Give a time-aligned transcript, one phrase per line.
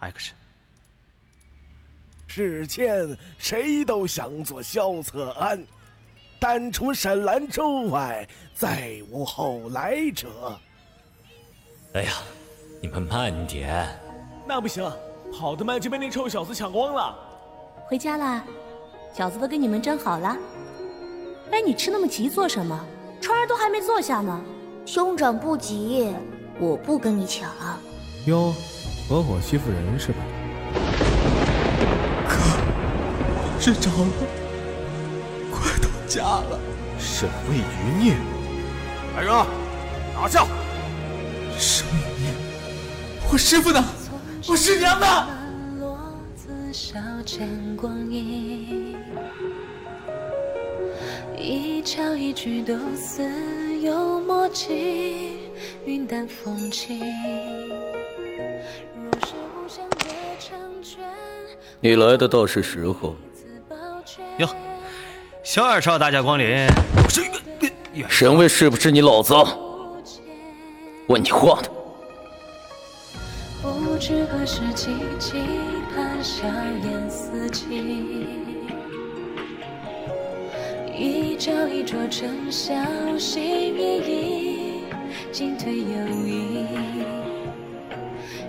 [0.00, 0.32] Action。
[2.26, 5.64] 世间谁都想做萧策安，
[6.38, 10.58] 但除沈兰州外，再无后来者。
[11.94, 12.12] 哎呀，
[12.80, 13.88] 你们慢点。
[14.46, 14.88] 那不行，
[15.32, 17.18] 跑得慢就被那臭小子抢光了。
[17.86, 18.44] 回家啦，
[19.14, 20.36] 饺子都给你们蒸好了。
[21.50, 22.86] 哎，你吃那么急做什么？
[23.20, 24.40] 川儿都还没坐下呢。
[24.86, 26.14] 兄长不急，
[26.58, 27.52] 我不跟你抢。
[28.26, 28.54] 哟，
[29.10, 30.18] 合伙欺负人是吧？
[32.28, 32.36] 哥
[33.58, 34.06] 睡着了，
[35.50, 36.56] 快到家了。
[36.96, 38.14] 沈魏余孽，
[39.16, 39.32] 来人，
[40.14, 40.46] 拿下！
[41.58, 42.30] 沈魏余孽，
[43.32, 43.84] 我师傅呢？
[44.46, 45.26] 我师娘呢？
[51.36, 53.28] 一敲一句都似
[53.80, 55.50] 有默契，
[55.84, 57.00] 云淡风轻。
[61.80, 63.16] 你来的倒是时候。
[64.38, 64.48] 哟，
[65.42, 66.66] 小二少大驾光临。
[68.08, 69.34] 沈卫是不是你老子？
[71.08, 71.68] 问你话呢。
[73.62, 75.42] 不知何时起，期
[75.94, 76.46] 盼笑
[76.84, 77.66] 颜四起。
[80.96, 82.74] 一朝一桌尘嚣，
[83.18, 84.84] 心翼翼，
[85.32, 87.19] 进退有仪。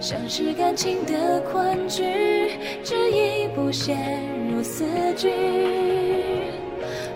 [0.02, 3.96] 像是感情的困局，只一步陷
[4.50, 4.84] 入死
[5.16, 5.32] 局。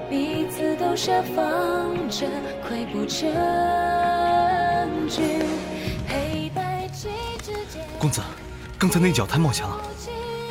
[0.07, 2.27] 彼此都设防着，
[2.69, 3.27] 溃不成
[5.09, 5.23] 局。
[6.07, 7.09] 黑白棋
[7.41, 7.81] 之间。
[7.97, 8.21] 公子，
[8.77, 9.81] 刚才那脚太冒险了，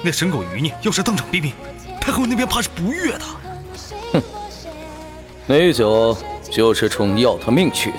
[0.03, 1.53] 那神狗余孽要是当场毙命，
[2.01, 3.25] 太后那边怕是不悦的。
[4.13, 4.21] 哼，
[5.47, 6.17] 那脚
[6.51, 7.97] 就是冲要他命去的。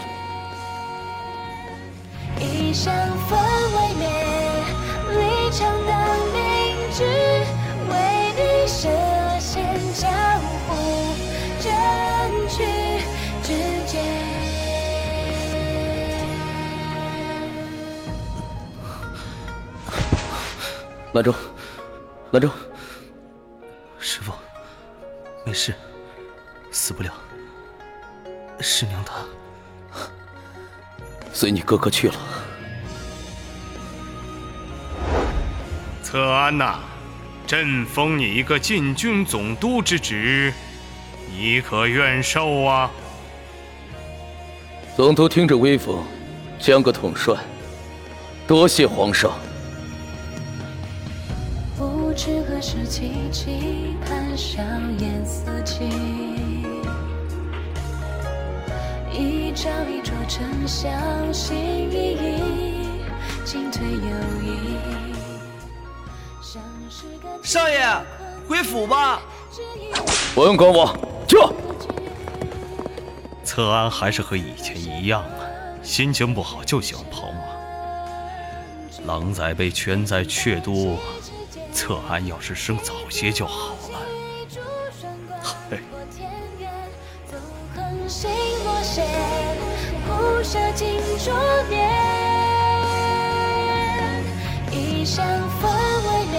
[21.16, 21.34] 兰舟，
[22.32, 22.50] 兰舟，
[23.98, 24.34] 师傅，
[25.46, 25.74] 没事，
[26.72, 27.14] 死不了。
[28.60, 29.14] 师娘她
[31.32, 32.16] 随你哥哥去了。
[36.04, 36.80] 策安呐，
[37.48, 40.54] 朕封你一个禁军总督之职，
[41.32, 42.92] 你可愿受啊？
[44.98, 46.04] 总督听着威风，
[46.60, 47.38] 将个统帅，
[48.46, 49.32] 多谢皇上。
[52.16, 54.64] 不知何时起，期盼笑
[55.00, 55.84] 颜四起。
[59.12, 60.88] 一朝一桌尘嚣，
[61.34, 61.58] 心
[61.92, 62.88] 翼翼，
[63.44, 64.00] 进退有
[64.42, 64.78] 仪。
[67.44, 67.86] 少爷，
[68.48, 69.20] 回府吧。
[70.34, 71.54] 不用管我，撤。
[73.44, 75.44] 策安还是和以前一样啊，
[75.84, 77.40] 心情不好就喜欢跑马。
[79.06, 80.98] 狼崽被圈在阙都，
[81.76, 84.00] 策安要是生早些就好了。
[85.70, 85.80] 嘿。
[88.08, 88.30] 心
[88.64, 89.06] 若线，
[90.08, 91.32] 不舍金烛
[91.70, 91.92] 念。
[94.72, 95.26] 一香
[95.60, 95.70] 分
[96.06, 96.36] 未灭，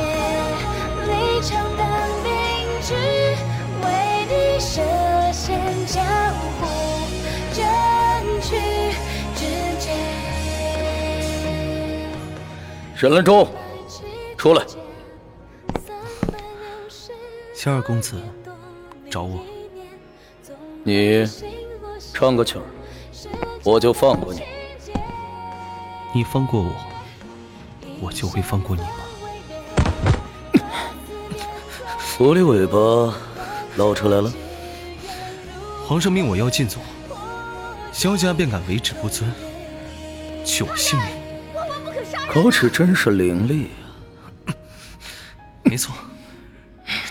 [1.07, 1.87] 离场当
[2.23, 2.33] 明
[2.81, 2.95] 智，
[3.83, 3.87] 为
[4.29, 4.81] 你设
[5.33, 5.45] 限
[5.87, 6.03] 江
[6.61, 6.65] 湖，
[7.53, 7.61] 争
[8.41, 8.49] 取
[9.35, 9.41] 之
[9.81, 9.85] 间。
[12.95, 13.49] 沈兰舟，
[14.39, 14.65] 出来。
[17.67, 18.15] 萧二公子
[19.11, 19.45] 找我。
[20.85, 21.27] 你
[22.15, 22.63] 唱个曲儿，
[23.65, 24.41] 我就放过你。
[26.15, 26.73] 你放过我，
[28.01, 28.89] 我就会放过你吗？
[32.17, 33.13] 狐狸尾巴
[33.75, 34.33] 露出来了。
[35.89, 36.79] 皇上命我要禁足，
[37.91, 39.29] 萧家便敢为止不尊，
[40.45, 41.09] 取我性命。
[42.31, 43.67] 口齿真是伶俐
[44.47, 44.55] 啊！
[45.65, 45.93] 没错，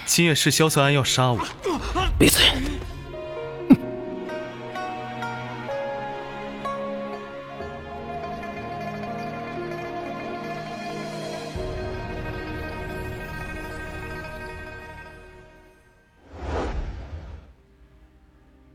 [0.05, 1.39] 今夜是萧瑟安要杀我。
[2.17, 2.41] 闭嘴！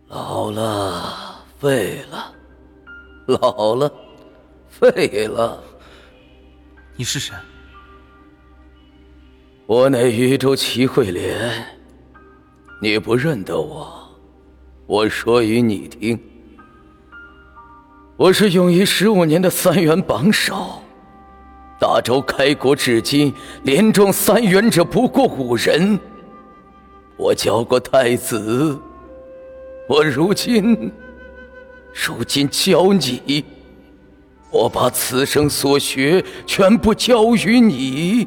[0.09, 2.35] 老了，废了，
[3.27, 3.91] 老了，
[4.69, 5.62] 废了。
[6.97, 7.35] 你是谁？
[9.70, 11.64] 我乃渝州齐慧莲。
[12.82, 13.88] 你不认得我，
[14.84, 16.19] 我说与你听。
[18.17, 20.82] 我是永仪十五年的三元榜首，
[21.78, 23.32] 大周开国至今，
[23.62, 25.96] 连中三元者不过五人。
[27.17, 28.76] 我教过太子，
[29.88, 30.90] 我如今，
[31.94, 33.44] 如今教你，
[34.50, 38.26] 我把此生所学全部教于你，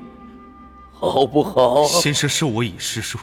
[1.10, 1.86] 好不好？
[1.86, 3.18] 先生授我以师书，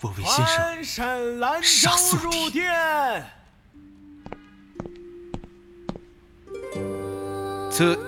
[0.00, 2.72] 我为先生杀素入殿。
[7.70, 7.98] 这。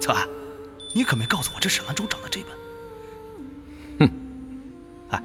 [0.00, 0.26] 策安，
[0.94, 2.48] 你可没告诉我这沈兰州长得这般。
[3.98, 4.10] 哼，
[5.10, 5.22] 哎，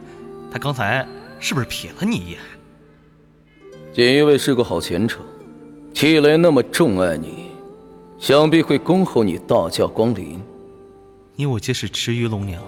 [0.51, 1.07] 他刚才
[1.39, 2.39] 是不是瞥了你一眼？
[3.93, 5.23] 锦衣卫是个好前程，
[5.93, 7.51] 戚雷那么重爱你，
[8.19, 10.43] 想必会恭候你大驾光临。
[11.37, 12.63] 你我皆是池鱼龙娘，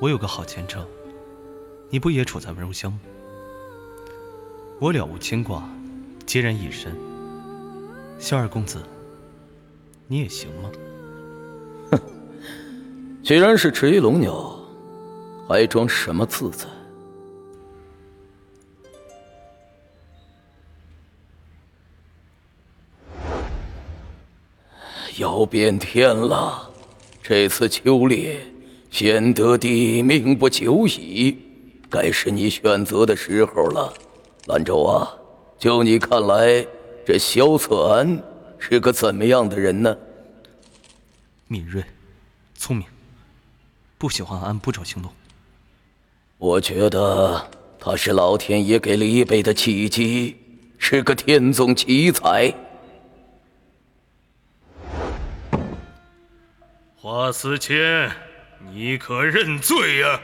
[0.00, 0.86] 我有个好前程，
[1.90, 3.00] 你不也处在温柔乡吗？
[4.78, 5.68] 我了无牵挂，
[6.26, 6.96] 孑然一身。
[8.18, 8.82] 萧二公子，
[10.06, 10.70] 你也行吗？
[11.90, 12.00] 哼
[13.22, 14.58] 既然是池鱼龙鸟，
[15.46, 16.66] 还装什么自在？
[25.18, 26.69] 要变天了，
[27.30, 28.40] 这次秋猎，
[28.90, 31.38] 先得帝命不久矣，
[31.88, 33.94] 该是你选择的时候了。
[34.46, 35.08] 兰州啊，
[35.56, 36.66] 就你看来，
[37.06, 38.20] 这萧策安
[38.58, 39.96] 是个怎么样的人呢？
[41.46, 41.84] 敏锐，
[42.56, 42.84] 聪明。
[43.96, 45.08] 不喜欢按步骤行动。
[46.36, 47.48] 我觉得
[47.78, 50.36] 他是老天爷给了一辈的契机，
[50.78, 52.52] 是个天纵奇才。
[57.02, 58.10] 华思谦，
[58.74, 60.20] 你可认罪呀？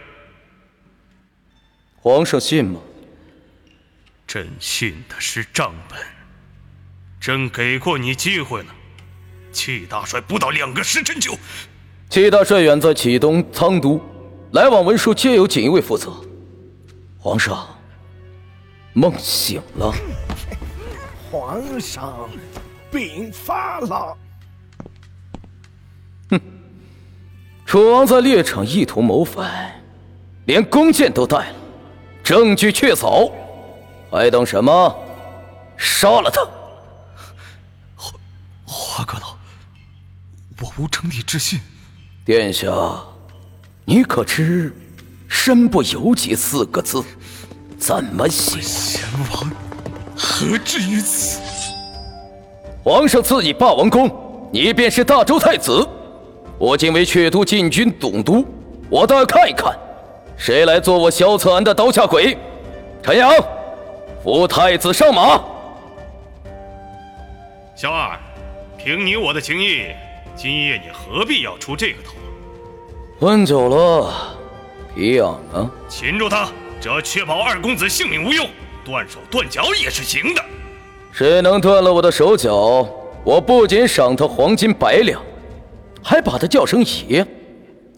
[2.03, 2.79] 皇上信吗？
[4.27, 5.99] 朕信的是账本。
[7.19, 8.67] 朕给过你机会了，
[9.51, 11.35] 戚大帅不到两个时辰就。
[12.11, 13.99] 戚大帅远在启东仓都，
[14.53, 16.13] 来往文书皆由锦衣卫负责。
[17.19, 17.67] 皇上，
[18.93, 19.95] 梦醒了。
[21.31, 22.29] 皇上，
[22.93, 24.15] 病发了。
[27.67, 29.83] 楚王在猎场意图谋反，
[30.45, 31.55] 连弓箭都带了，
[32.23, 33.29] 证据确凿，
[34.09, 34.97] 还等什么？
[35.77, 36.41] 杀了他！
[37.97, 38.13] 华
[38.65, 39.37] 华阁老，
[40.63, 41.59] 我无称帝之心。
[42.25, 42.73] 殿下，
[43.85, 44.73] 你可知
[45.27, 47.03] “身不由己”四个字
[47.77, 48.61] 怎么写？
[48.63, 49.03] 贤
[49.33, 49.51] 王
[50.17, 51.41] 何至于此？
[52.85, 54.09] 皇上赐你霸王功，
[54.53, 55.85] 你便是大周太子。
[56.59, 58.47] 我今为阙都禁军总督，
[58.89, 59.79] 我倒要看一看，
[60.39, 62.37] 谁来做我萧策安的刀下鬼。
[63.03, 63.31] 陈阳，
[64.25, 65.41] 扶太子上马。
[67.75, 68.19] 萧二，
[68.79, 69.89] 凭你我的情谊。
[70.35, 72.15] 今夜你何必要出这个头？
[73.21, 74.13] 问久了，
[74.95, 75.71] 皮痒啊！
[75.89, 76.49] 擒住他，
[76.81, 78.45] 只要确保二公子性命无忧，
[78.85, 80.43] 断手断脚也是行的。
[81.13, 82.89] 谁能断了我的手脚，
[83.25, 85.23] 我不仅赏他黄金百两，
[86.07, 87.27] 还把他叫声爷。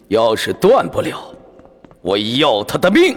[0.07, 1.31] 要是断不了，
[2.01, 3.15] 我要他的命。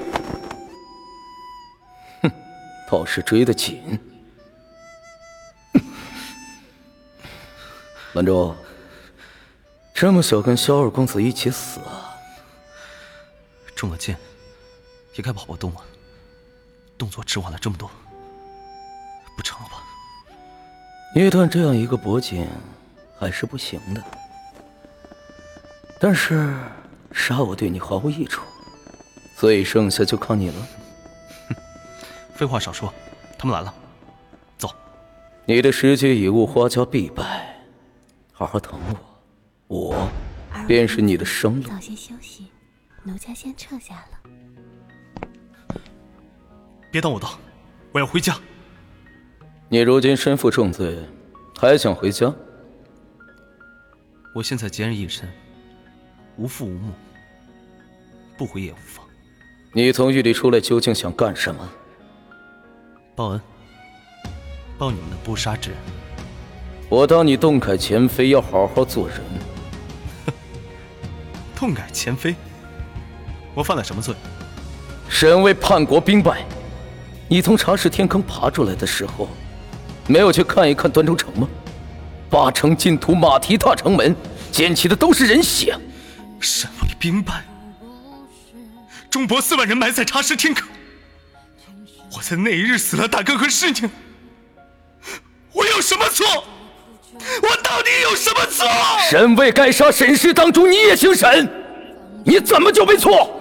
[2.20, 2.30] 哼，
[2.90, 3.98] 倒是追得紧。
[8.12, 8.54] 兰州。
[9.94, 12.12] 这么小，跟萧二公子一起死啊！
[13.74, 14.14] 中了箭，
[15.14, 15.80] 也该跑跑动了。
[16.98, 17.90] 动作迟缓了这么多，
[19.36, 19.82] 不成了吧？
[21.14, 22.46] 捏断这样一个脖颈，
[23.18, 24.02] 还是不行的。
[26.02, 26.52] 但是
[27.12, 28.42] 杀我对你毫无益处，
[29.36, 30.56] 所以剩下就靠你了。
[31.48, 31.54] 哼，
[32.34, 32.92] 废话少说，
[33.38, 33.72] 他们来了，
[34.58, 34.68] 走。
[35.44, 37.56] 你的时机已误，花家必败，
[38.32, 38.80] 好好疼
[39.68, 39.94] 我。
[39.94, 40.10] 我
[40.66, 41.68] 便是你的生路。
[41.68, 42.48] 早些休息，
[43.04, 45.78] 奴家先撤下了。
[46.90, 47.38] 别挡我道，
[47.92, 48.36] 我要回家。
[49.68, 50.98] 你如今身负重罪，
[51.56, 52.34] 还想回家？
[54.34, 55.32] 我现在孑然一身，
[56.36, 56.92] 无父无母，
[58.38, 59.04] 不回也无妨。
[59.72, 61.68] 你从狱里出来究竟想干什么？
[63.14, 63.40] 报恩，
[64.78, 65.78] 报你们的不杀之恩。
[66.88, 69.18] 我当你动改前非，要好好做人。
[71.54, 72.34] 痛改前非，
[73.54, 74.14] 我犯了什么罪？
[75.08, 76.46] 身为叛国兵败，
[77.28, 79.28] 你从茶室天坑爬出来的时候，
[80.06, 81.46] 没有去看一看端州城吗？
[82.30, 84.16] 八城禁土，马蹄踏城门，
[84.50, 85.76] 溅起的都是人血。
[86.42, 87.44] 身为兵败，
[89.08, 90.68] 中伯四万人埋在茶室天坑，
[92.14, 93.90] 我在那一日死了大哥和师娘，
[95.52, 96.44] 我有什么错？
[97.42, 98.66] 我到底有什么错？
[99.08, 101.48] 沈卫该杀沈氏当主，你也姓沈，
[102.24, 103.38] 你怎么就没错？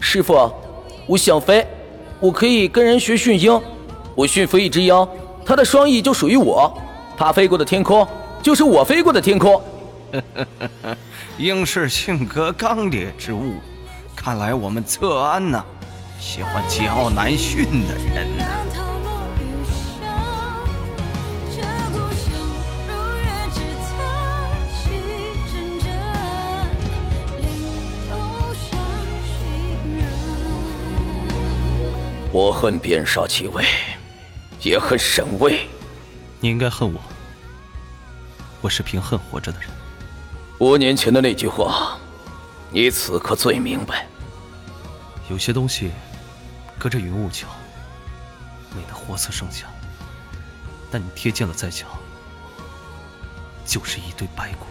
[0.00, 0.50] 师傅，
[1.06, 1.66] 我想飞，
[2.20, 3.60] 我可以跟人学驯鹰。
[4.14, 5.06] 我驯服一只鹰，
[5.44, 6.72] 它的双翼就属于我，
[7.18, 8.06] 它飞过的天空
[8.42, 9.60] 就是我飞过的天空。
[11.36, 13.56] 鹰是性格刚烈之物，
[14.16, 15.62] 看来我们策安呐，
[16.24, 18.44] 喜欢桀骜难驯的人呐。
[32.32, 33.62] 我恨边杀齐卫，
[34.62, 35.68] 也恨沈卫。
[36.40, 37.00] 你应该恨我，
[38.62, 39.68] 我是凭恨活着的人。
[40.58, 41.98] 五年前的那句话，
[42.70, 44.06] 你此刻最明白。
[45.30, 45.90] 有些东西，
[46.84, 47.48] 隔着云雾瞧，
[48.76, 49.70] 美得活色生香；
[50.90, 51.88] 但你贴近了再瞧，
[53.64, 54.66] 就是一堆白骨。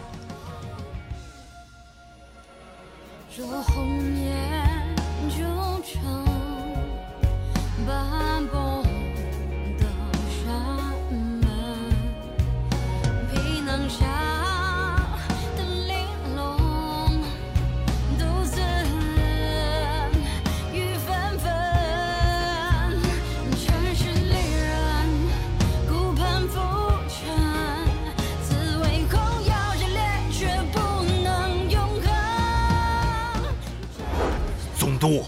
[35.03, 35.25] 总督。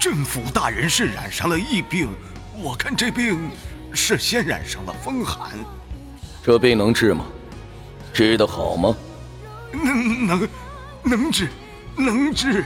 [0.00, 2.08] 镇府大人是染上了疫病，
[2.54, 3.50] 我看这病
[3.92, 5.50] 是先染上了风寒。
[6.42, 7.26] 这病能治吗？
[8.14, 8.96] 治得好吗？
[9.72, 10.48] 能能
[11.02, 11.48] 能治，
[11.96, 12.64] 能治。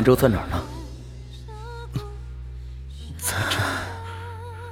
[0.00, 0.62] 兰州在哪儿呢？
[3.18, 3.58] 在这。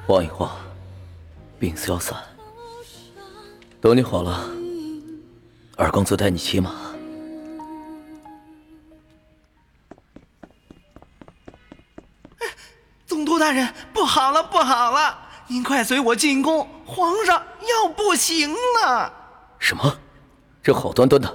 [0.06, 0.50] 晃一晃，
[1.58, 2.16] 病消散。
[3.78, 4.48] 等你好了，
[5.76, 6.74] 二公子带你骑马。
[13.06, 15.18] 总督大人，不好了，不好了！
[15.46, 19.12] 您快随我进宫，皇上要不行了。
[19.58, 19.94] 什么？
[20.62, 21.30] 这好端端的，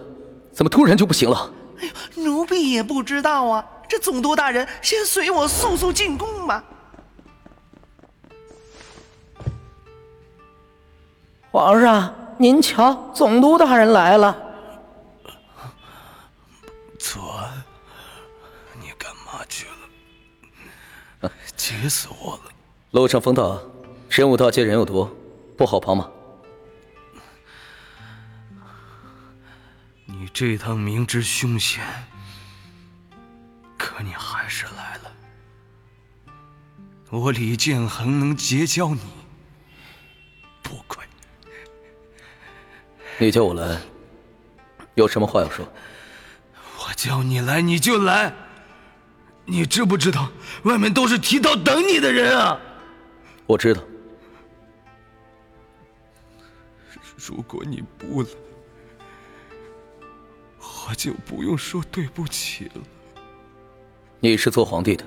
[0.51, 1.53] 怎么突然就不行了？
[1.79, 3.63] 哎呦，奴婢也不知道啊。
[3.93, 6.63] 这总督大人，先随我速速进宫吧。
[11.51, 14.35] 皇上，您瞧，总督大人来了。
[16.97, 17.63] 左安，
[18.81, 19.67] 你干嘛去
[21.21, 21.31] 了？
[21.55, 22.51] 急死我了！
[22.89, 23.59] 路上风大，
[24.09, 25.15] 神武大街人又多，
[25.55, 26.09] 不好跑马。
[30.07, 31.83] 你这趟明知凶险。
[33.83, 35.11] 可你还是来了，
[37.09, 39.01] 我李建恒能结交你，
[40.61, 41.05] 不亏。
[43.17, 43.77] 你叫我来，
[44.95, 45.67] 有什么话要说？
[46.79, 48.33] 我叫你来你就来，
[49.43, 50.31] 你知不知道
[50.63, 52.57] 外面都是提刀等你的人啊？
[53.45, 53.83] 我知道。
[57.17, 58.29] 如果你不来，
[60.61, 62.81] 我就不用说对不起了。
[64.23, 65.03] 你是做皇帝的，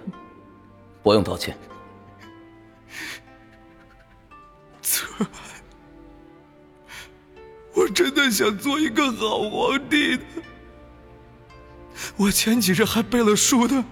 [1.03, 1.57] 不用道歉。
[4.83, 5.29] 策安，
[7.73, 10.23] 我真的想做一个好皇帝的。
[12.19, 13.83] 我前几日还背了书的。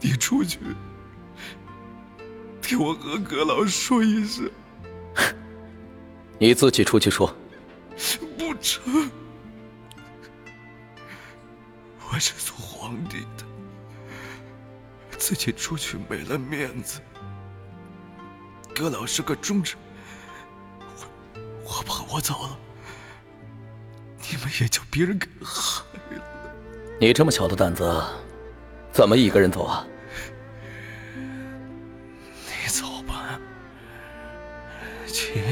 [0.00, 0.58] 你出去，
[2.62, 4.50] 替我和阁老说一声。
[6.40, 7.36] 你自己出去说。
[8.38, 9.10] 不成。
[12.12, 13.44] 我是做皇帝的，
[15.16, 17.00] 自己出去没了面子。
[18.74, 19.80] 阁老是个忠臣，
[20.78, 21.06] 我
[21.64, 22.58] 我怕我走了，
[24.30, 25.82] 你们也就别人给害
[26.14, 26.54] 了。
[27.00, 27.82] 你这么小的胆子，
[28.92, 29.86] 怎么一个人走啊？
[31.16, 33.40] 你走吧，
[35.06, 35.42] 骑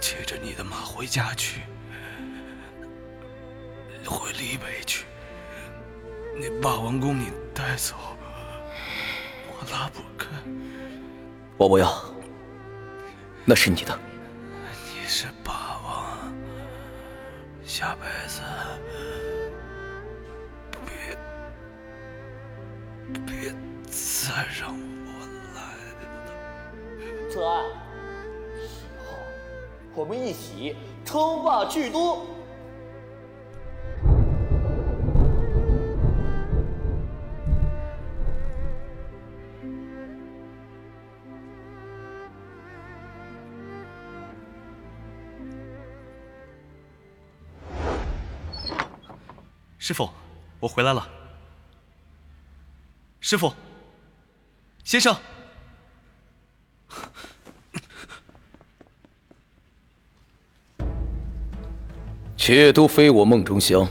[0.00, 1.60] 骑着你的马回家去，
[4.08, 5.06] 回黎北去。
[6.40, 7.94] 那霸王弓你带走，
[9.48, 10.28] 我拉不开。
[11.56, 11.92] 我不要，
[13.44, 13.98] 那是你的。
[14.72, 16.32] 你是霸王，
[17.64, 18.40] 下辈子
[20.86, 21.16] 别
[23.26, 23.50] 别
[23.86, 25.10] 再让我
[25.54, 25.60] 来
[25.98, 26.00] 了。
[27.30, 27.64] 策安，
[28.56, 28.64] 以
[29.04, 29.06] 后
[29.94, 32.37] 我们一起称霸巨都。
[49.88, 50.10] 师傅，
[50.60, 51.08] 我回来了。
[53.20, 53.54] 师傅，
[54.84, 55.16] 先生，
[62.36, 63.88] 却都非我梦中香，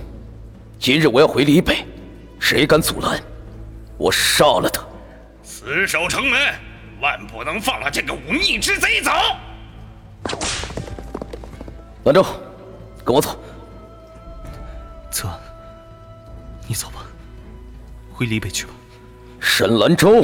[0.77, 1.83] 今日我要回黎北，
[2.39, 3.19] 谁敢阻拦，
[3.97, 4.85] 我杀了他！
[5.41, 6.39] 死守城门，
[7.01, 9.11] 万不能放了这个忤逆之贼走！
[12.03, 12.23] 兰州，
[13.03, 13.35] 跟我走。
[15.09, 15.27] 策，
[16.67, 17.01] 你走吧，
[18.13, 18.73] 回黎北去吧。
[19.39, 20.23] 沈兰州，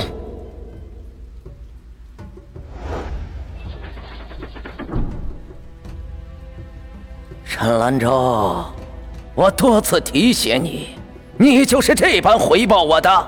[7.45, 8.65] 沈兰州，
[9.33, 10.97] 我多次提携你，
[11.38, 13.27] 你就是这般回报我的。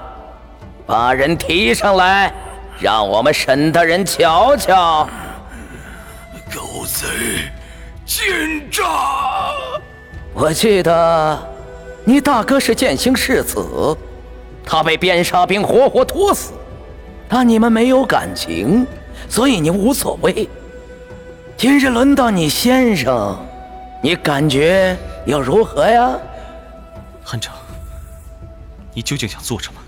[0.86, 2.34] 把人提上来，
[2.79, 5.07] 让我们沈大人瞧瞧。
[6.53, 7.05] 狗贼，
[8.05, 8.84] 奸诈！
[10.34, 11.54] 我记得，
[12.07, 13.97] 你大哥是剑星世子，
[14.63, 16.53] 他被边沙兵活活拖死，
[17.27, 18.86] 但你们没有感情，
[19.27, 20.47] 所以你无所谓。
[21.58, 23.36] 今日轮到你先生，
[24.03, 26.15] 你感觉又如何呀？
[27.23, 27.56] 汉城，
[28.93, 29.80] 你究竟想做什么？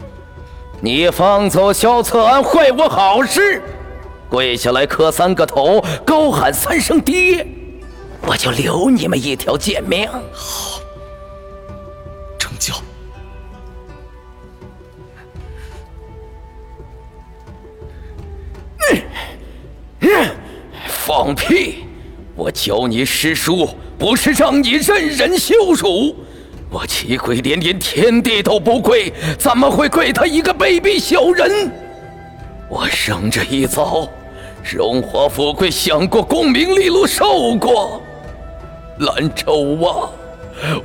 [0.82, 3.62] 你放走萧策安，坏我好事，
[4.28, 7.46] 跪下来磕三个头，高喊三声爹，
[8.26, 10.10] 我就留你们一条贱命。
[10.32, 10.80] 好，
[12.58, 12.76] 成交。
[20.88, 21.86] 放屁！
[22.36, 26.16] 我教你诗书，不是让你任人羞辱。
[26.70, 31.72] 我齐跪连连天地都不跪，怎么会跪他一个卑鄙小人？
[32.70, 34.10] 我生这一遭，
[34.64, 38.02] 荣华富贵享过，功名利禄受过。
[39.00, 40.12] 兰州啊，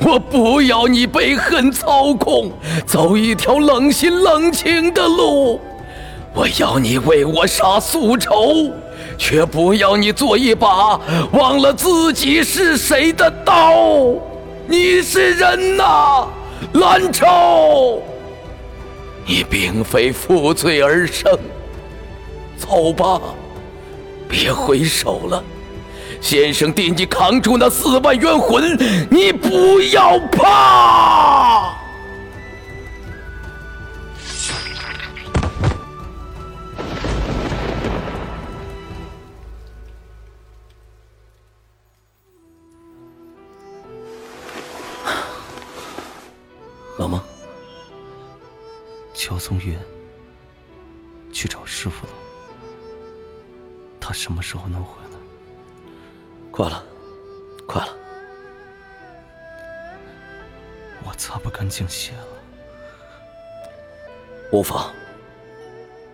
[0.01, 2.53] 我不要你被恨操控，
[2.87, 5.61] 走一条冷心冷情的路。
[6.35, 8.71] 我要你为我杀宿仇，
[9.19, 10.99] 却不要你做一把
[11.33, 13.75] 忘了自己是谁的刀。
[14.67, 16.27] 你是人呐，
[16.75, 18.03] 兰州！
[19.27, 21.39] 你并非负罪而生。
[22.57, 23.21] 走吧，
[24.29, 25.45] 别回首了。
[26.23, 28.79] 先生替你扛住那四万冤魂，
[29.11, 31.82] 你不要怕。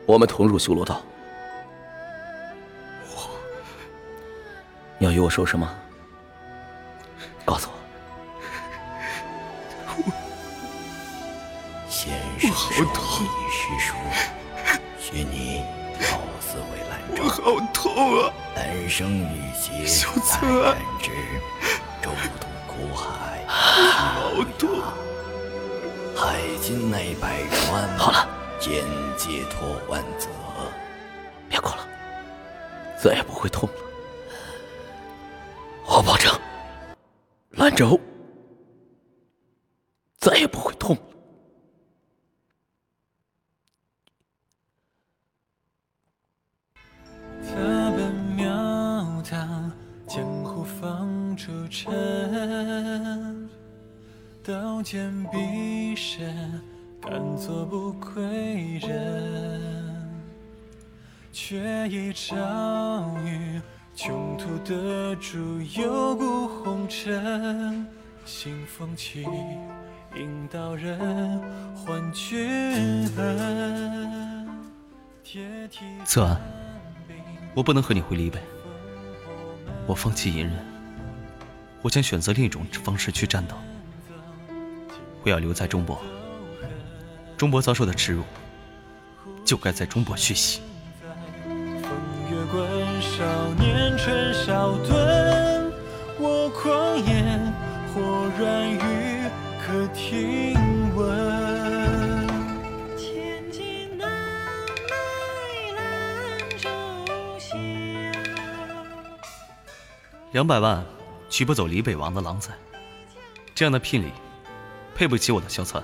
[0.09, 1.03] 我们同入修罗道。
[3.15, 3.29] 我，
[4.97, 5.69] 你要与我说什么？
[7.45, 7.75] 告诉我。
[9.99, 10.03] 我
[11.91, 12.89] 先生受你
[13.53, 13.95] 师书，
[14.99, 15.63] 许你
[16.01, 17.25] 老死为兰州。
[17.25, 18.33] 我好痛啊！
[18.57, 21.11] 丹生玉洁，小泰然之，
[22.01, 24.71] 周渡苦海，好痛！
[26.17, 28.27] 海津内百川，好了，
[28.59, 28.85] 见
[29.17, 30.29] 解脱万泽。
[31.49, 31.89] 别哭了，
[33.03, 33.75] 再也不会痛了。
[35.87, 36.31] 我保证，
[37.53, 37.99] 兰州
[40.19, 41.03] 再也不会痛了。
[47.43, 47.55] 他
[47.97, 49.73] 本庙堂，
[50.07, 53.49] 江湖放逐尘，
[54.45, 55.11] 刀剑
[57.01, 59.61] 敢做不归人，
[61.33, 62.37] 却已遭
[63.25, 63.61] 遇
[63.95, 67.87] 穷途的主有股红尘，
[68.25, 69.25] 新风起，
[70.17, 70.99] 引导人
[71.75, 74.49] 还君恩。
[76.05, 76.41] 策安，
[77.55, 78.41] 我不能和你回离北，
[79.87, 80.57] 我放弃隐忍，
[81.83, 83.55] 我将选择另一种方式去战斗。
[85.23, 86.01] 我要留在中国，
[87.39, 88.25] 中国遭受的耻辱，
[89.45, 90.61] 就该在中国血洗。
[110.33, 110.85] 两百万
[111.31, 112.51] 娶不走李北王的狼崽，
[113.55, 114.11] 这样的聘礼，
[114.97, 115.81] 配不起我的萧策。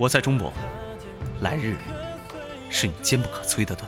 [0.00, 0.50] 我在中国，
[1.42, 1.76] 来日
[2.70, 3.86] 是你坚不可摧的盾。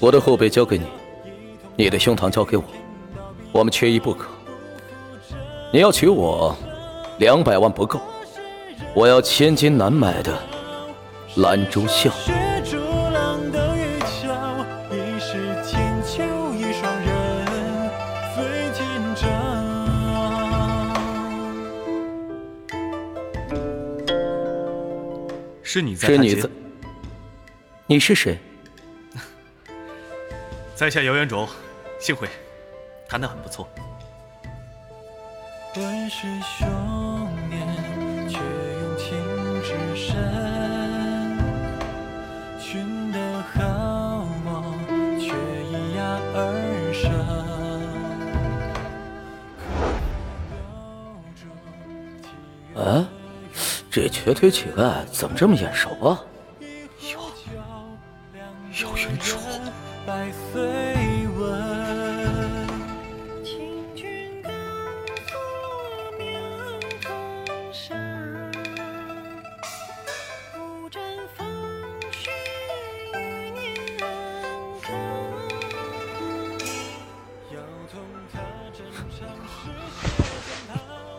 [0.00, 0.86] 我的后背交给你，
[1.76, 2.64] 你的胸膛交给我，
[3.52, 4.30] 我们缺一不可。
[5.70, 6.56] 你要娶我，
[7.18, 8.00] 两百万不够，
[8.94, 10.34] 我要千金难买的
[11.36, 12.10] 兰州笑。
[25.72, 26.50] 是你在是你在？
[27.86, 28.38] 你是谁？
[30.76, 31.48] 在下姚元卓，
[31.98, 32.28] 幸会，
[33.08, 33.66] 弹得很不错。
[35.74, 36.68] 本是兄
[53.92, 56.24] 这瘸腿乞丐怎么这么眼熟啊？
[57.12, 57.20] 姚
[58.80, 59.38] 姚元卓。
[60.06, 61.92] 百岁闻。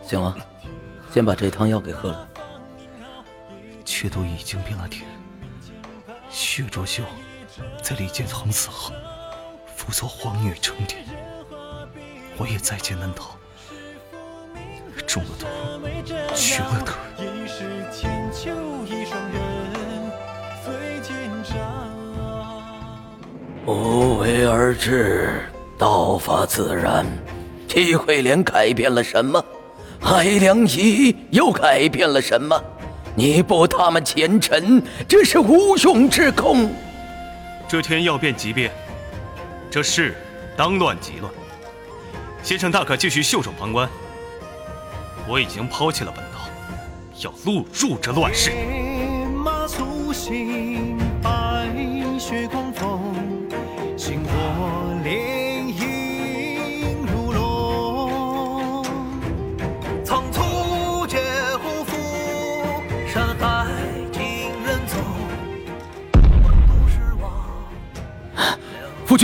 [0.02, 0.36] 行了，
[1.12, 2.28] 先把这汤药给喝了。
[4.04, 5.02] 却都已经变了天，
[6.28, 7.02] 薛卓秀
[7.82, 8.92] 在李建恒死后，
[9.74, 10.96] 辅佐皇女成帝，
[12.36, 13.34] 我也在劫难逃，
[15.06, 15.46] 中了毒，
[16.34, 16.94] 瘸了腿。
[17.16, 18.50] 疑是天丘
[18.84, 20.12] 一双人，
[20.62, 21.56] 飞天掌。
[23.64, 27.06] 无为而治，道法自然。
[27.66, 29.42] 齐慧莲改变了什么？
[29.98, 32.62] 海良仪又改变了什么？
[33.16, 36.74] 你步他们前尘，这是无用之功。
[37.68, 38.72] 这天要变即变，
[39.70, 40.16] 这事
[40.56, 41.32] 当乱即乱。
[42.42, 43.88] 先生大可继续袖手旁观。
[45.26, 46.40] 我已经抛弃了本道，
[47.20, 48.50] 要录入这乱世。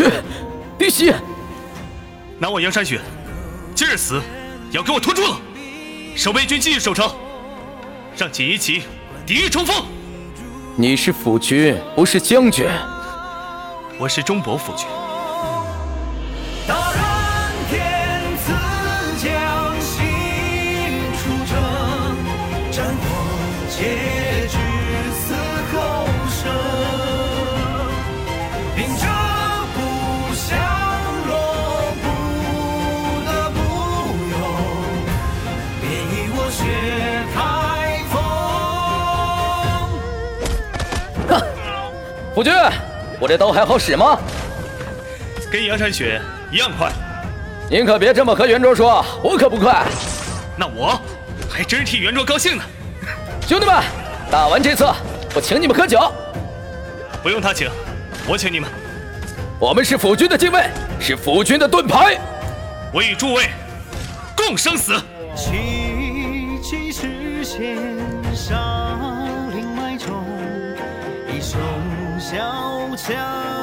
[0.00, 0.10] 夫君，
[0.78, 1.12] 弟媳，
[2.38, 3.00] 拿我杨山雪，
[3.74, 4.14] 今日死
[4.70, 5.38] 也，要给我拖住了！
[6.16, 7.14] 守备军继续守城，
[8.16, 8.82] 让锦衣旗
[9.26, 9.84] 抵御冲锋。
[10.76, 12.66] 你是辅军，不是将军。
[13.98, 14.86] 我是中博辅军。
[42.40, 42.54] 夫君，
[43.20, 44.18] 我这刀还好使吗？
[45.52, 46.18] 跟杨山雪
[46.50, 46.90] 一样快。
[47.68, 49.84] 您可别这么和圆桌说，我可不快。
[50.56, 50.98] 那我
[51.50, 52.62] 还真是替圆桌高兴呢。
[53.46, 53.74] 兄弟们，
[54.30, 54.86] 打完这次，
[55.34, 56.00] 我请你们喝酒。
[57.22, 57.68] 不用他请，
[58.26, 58.70] 我请你们。
[59.58, 60.64] 我们是辅军的精卫，
[60.98, 62.18] 是辅军的盾牌。
[62.90, 63.50] 我与诸位
[64.34, 64.98] 共生死。
[65.36, 67.06] 七七实
[72.30, 73.59] 小枪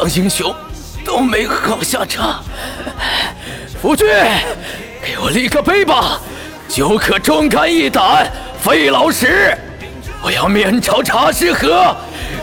[0.00, 0.54] 当英雄
[1.04, 2.42] 都没好下场。
[3.82, 4.08] 夫君，
[5.04, 6.18] 给我立个碑吧，
[6.66, 8.26] 酒可忠肝义胆，
[8.62, 9.54] 费老师。
[10.22, 11.94] 我要面朝茶师河，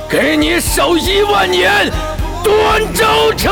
[0.08, 1.92] 给你守一万年，
[2.44, 3.52] 端州城。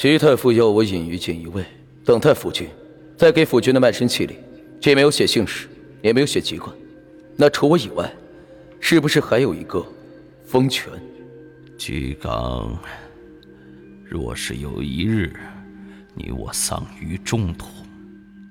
[0.00, 1.62] 徐太傅要我隐于锦衣卫，
[2.06, 2.66] 等待府君。
[3.18, 4.38] 在给府君的卖身契里，
[4.80, 5.68] 既没有写姓氏，
[6.00, 6.74] 也没有写籍贯。
[7.36, 8.10] 那除我以外，
[8.80, 9.86] 是不是还有一个
[10.46, 10.90] 封权？
[11.76, 12.78] 居刚，
[14.08, 15.38] 若是有一日
[16.14, 17.66] 你我丧于中途，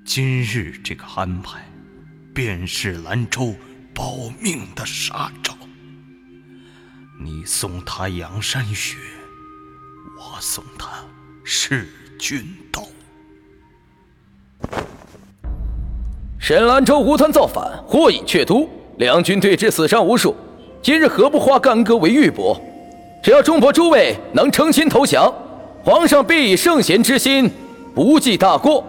[0.04, 1.68] 今日这个安排，
[2.32, 3.56] 便是兰州
[3.92, 5.52] 保命的杀招。
[7.20, 8.98] 你送他阳山雪，
[10.16, 10.86] 我送他
[11.52, 11.84] 弑
[12.16, 12.86] 君刀。
[16.38, 20.36] 沈兰州无端造反，祸引却都，两军对峙，死伤无数。
[20.80, 22.56] 今日何不化干戈为玉帛？
[23.20, 25.34] 只要中伯诸位能诚心投降，
[25.82, 27.50] 皇上必以圣贤之心，
[27.96, 28.84] 不计大过。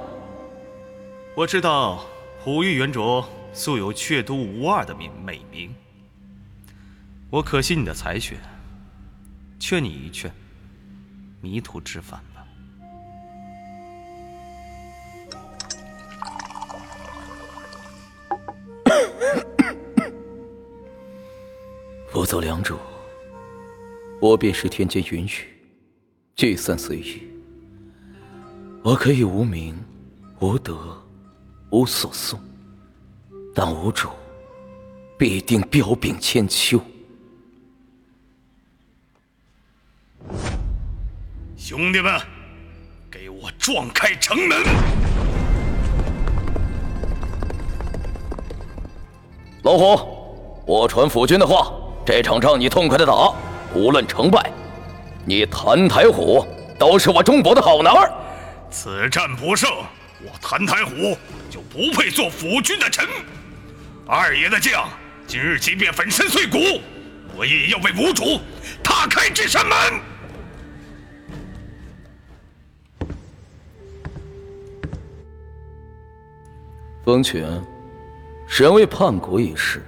[1.35, 2.05] 我知道
[2.43, 5.73] 虎玉元卓素有阙都无二的名美名，
[7.31, 8.37] 我可惜你的才学，
[9.59, 10.31] 劝你一劝，
[11.41, 12.21] 迷途知返
[22.11, 22.77] 不走良主，
[24.19, 25.29] 我便是天间云雨，
[26.35, 27.23] 聚散随意。
[28.83, 29.81] 我可以无名、
[30.41, 31.01] 无德、
[31.69, 32.37] 无所送，
[33.55, 34.09] 但无主，
[35.17, 36.81] 必定彪炳千秋。
[41.55, 42.19] 兄弟们，
[43.09, 44.57] 给我撞开城门！
[49.63, 51.71] 老虎，我传府君的话，
[52.03, 53.31] 这场仗你痛快的打，
[53.73, 54.51] 无论成败，
[55.23, 56.45] 你谭台虎
[56.77, 58.11] 都是我中国的好男儿。
[58.71, 59.69] 此战不胜，
[60.19, 61.15] 我谭台虎
[61.49, 63.05] 就不配做府君的臣。
[64.07, 64.89] 二爷的将，
[65.27, 66.57] 今日即便粉身碎骨，
[67.35, 68.41] 我也要为吴主
[68.83, 69.77] 踏开这扇门。
[77.05, 77.63] 风泉，
[78.47, 79.85] 神位叛国一事，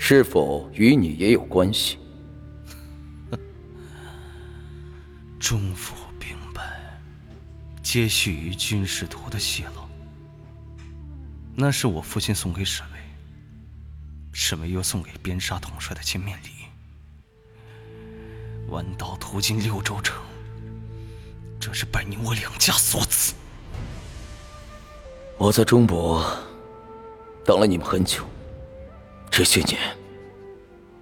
[0.00, 1.98] 是否与你也有关系？
[5.38, 6.62] 中府兵败，
[7.82, 9.82] 皆系于军事图的泄露。
[11.54, 12.98] 那是我父亲送给沈巍，
[14.32, 16.48] 沈巍又送给边沙统帅的见面礼。
[18.68, 20.16] 弯刀途经六州城，
[21.58, 23.34] 这是拜你我两家所赐。
[25.36, 26.24] 我在中博
[27.44, 28.24] 等了你们很久，
[29.30, 29.78] 这些年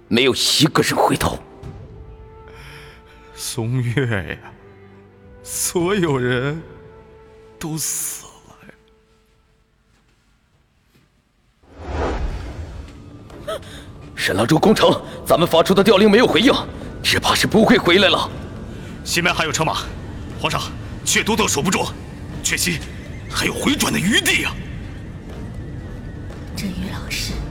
[0.07, 1.37] 没有一个人回头。
[3.35, 4.51] 松月呀，
[5.43, 6.61] 所有人
[7.59, 8.25] 都死
[13.47, 13.51] 了。
[14.15, 16.51] 沈兰州攻城，咱们发出的调令没有回应，
[17.03, 18.29] 只怕是不会回来了。
[19.03, 19.83] 西门还有车马，
[20.39, 20.61] 皇上，
[21.05, 21.85] 阙都都守不住，
[22.43, 22.79] 阙西
[23.29, 24.53] 还有回转的余地啊！
[26.55, 27.46] 镇宇老师，够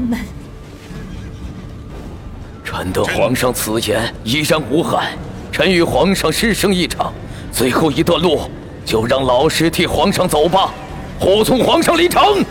[0.00, 0.18] 门。
[2.64, 5.12] 臣得皇上此言，依然无憾。
[5.50, 7.12] 臣与皇上师生一场，
[7.50, 8.42] 最后一段路，
[8.84, 10.72] 就让老师替皇上走吧，
[11.18, 12.44] 护送皇上离城。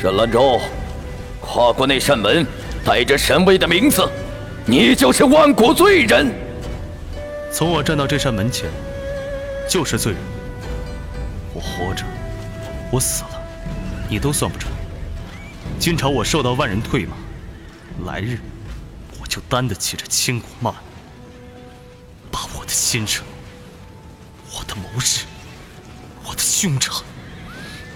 [0.00, 0.60] 沈兰州，
[1.40, 2.46] 跨过那扇门，
[2.84, 4.06] 带着神威的名字，
[4.66, 6.34] 你就是万古罪人。
[7.52, 8.68] 从我站到这扇门前，
[9.68, 10.33] 就是罪人。
[11.64, 12.04] 活着，
[12.92, 13.42] 我死了，
[14.08, 14.70] 你都算不准。
[15.78, 17.16] 今朝我受到万人唾骂，
[18.12, 18.38] 来日
[19.18, 20.74] 我就担得起这千古骂，
[22.30, 23.24] 把我的先生、
[24.52, 25.24] 我的谋士、
[26.24, 27.02] 我的兄长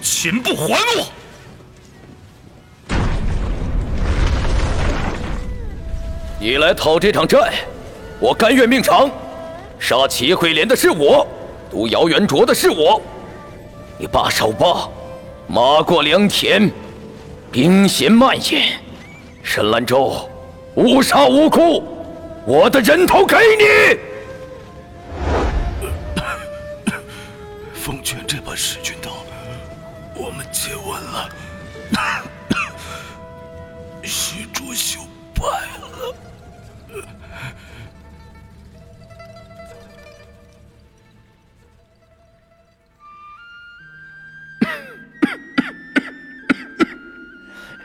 [0.01, 1.11] 全部还我！
[6.39, 7.65] 你来讨这场债，
[8.19, 9.09] 我甘愿命偿。
[9.79, 11.25] 杀齐慧莲的是我，
[11.71, 13.01] 毒姚元卓的是我。
[14.01, 14.89] 你罢手吧，
[15.45, 16.71] 马过良田，
[17.51, 18.79] 兵险蔓延，
[19.43, 20.29] 沈兰州
[20.73, 21.83] 无杀无辜，
[22.45, 23.99] 我的人头给你。
[27.73, 29.11] 奉劝这把弑君刀，
[30.15, 31.29] 我们接吻了，
[34.01, 35.01] 徐卓秀
[35.35, 35.43] 败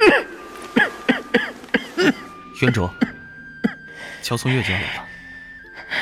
[0.09, 0.17] 了。
[2.63, 2.93] 元卓，
[4.23, 5.05] 乔松月就要来了，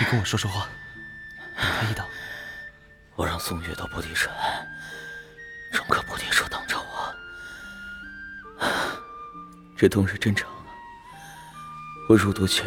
[0.01, 0.69] 你跟我说说话，
[1.57, 2.07] 等他一等。
[3.15, 4.31] 我让宋月到菩提山，
[5.73, 7.15] 整个菩提树等着我。
[9.77, 10.49] 这冬日真长，
[12.09, 12.67] 我入毒前，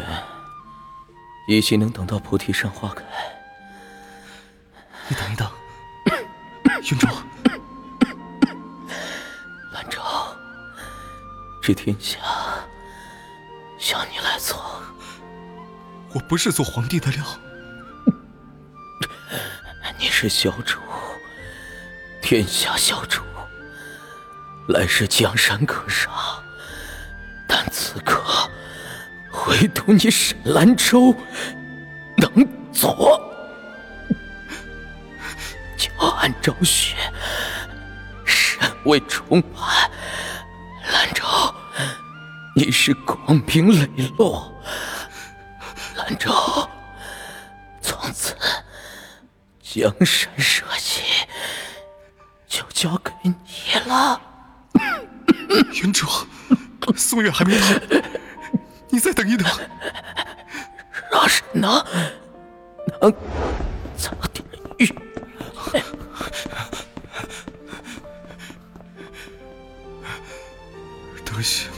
[1.48, 3.02] 也许能等到菩提山花开。
[5.08, 5.50] 你等一等，
[6.82, 7.08] 云卓，
[11.66, 12.18] 这天下
[13.90, 14.80] 由你来做。
[16.14, 17.24] 我不是做皇帝的料。
[19.98, 20.78] 你是小主，
[22.22, 23.20] 天下小主。
[24.68, 26.08] 来世江山可杀，
[27.48, 28.22] 但此刻
[29.48, 31.12] 唯独你沈兰州
[32.16, 33.20] 能做。
[35.76, 36.94] 就按昭雪，
[38.24, 39.75] 身为重判，
[42.58, 44.50] 你是光明磊落。
[45.94, 46.32] 兰州，
[47.82, 48.34] 从此。
[49.60, 51.02] 江山社稷
[52.48, 53.34] 就交给你
[53.84, 54.18] 了，
[55.74, 56.26] 云卓，
[56.96, 57.66] 宋月还没到，
[58.88, 59.46] 你再等一等。
[61.12, 61.84] 若是能
[63.02, 63.12] 能
[63.98, 64.42] 早点
[64.78, 64.86] 遇，
[71.22, 71.70] 得行。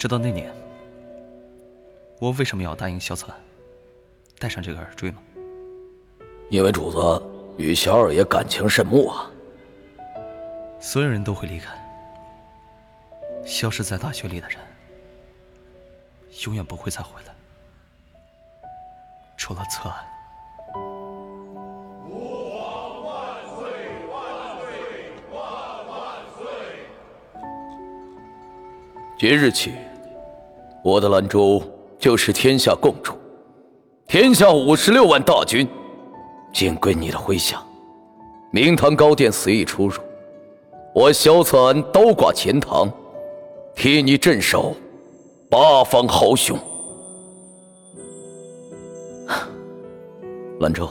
[0.00, 0.50] 你知道那年
[2.20, 3.30] 我为什么要答应萧策
[4.38, 5.18] 戴上这个耳坠吗？
[6.48, 7.22] 因为主子
[7.58, 9.30] 与萧二爷感情甚睦啊。
[10.80, 11.74] 所有人都会离开，
[13.44, 14.58] 消失在大学里的人，
[16.46, 17.34] 永远不会再回来，
[19.36, 20.02] 除了策安。
[29.18, 29.74] 即日起，
[30.82, 31.62] 我的兰州
[31.98, 33.12] 就是天下共主，
[34.06, 35.68] 天下五十六万大军，
[36.54, 37.62] 尽归你的麾下。
[38.50, 40.00] 明堂高殿随意出入，
[40.94, 42.90] 我萧策安刀挂前堂，
[43.76, 44.74] 替你镇守
[45.50, 46.58] 八方豪雄。
[50.60, 50.88] 兰州，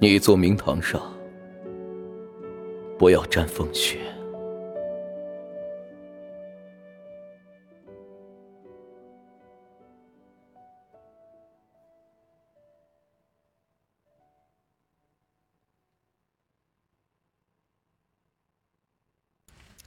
[0.00, 1.00] 你坐明堂上，
[2.98, 3.98] 不要沾风雪。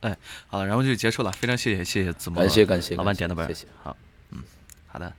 [0.05, 3.97] 哎，好，然后就结束了，非常谢谢谢谢子墨，感谢感谢老板点的本，谢谢，好，
[4.29, 4.43] 嗯，
[4.87, 5.11] 好的。